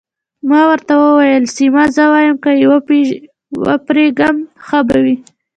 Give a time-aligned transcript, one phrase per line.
[0.49, 2.65] ما ورته وویل: سیمه، زه وایم که يې
[3.63, 5.15] وپېرم، ښه به وي.